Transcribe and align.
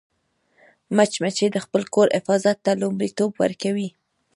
مچمچۍ 0.95 1.47
د 1.51 1.57
خپل 1.65 1.81
کور 1.93 2.07
حفاظت 2.17 2.57
ته 2.65 2.71
لومړیتوب 2.81 3.31
ورکوي 3.43 3.89